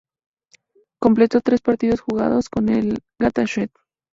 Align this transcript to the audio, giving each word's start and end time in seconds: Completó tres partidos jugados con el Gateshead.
Completó 0.99 1.41
tres 1.41 1.61
partidos 1.61 2.01
jugados 2.01 2.49
con 2.49 2.69
el 2.69 3.01
Gateshead. 3.19 3.69